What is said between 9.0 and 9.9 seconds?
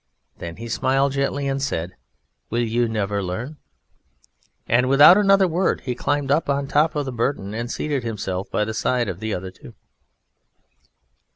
of the other two.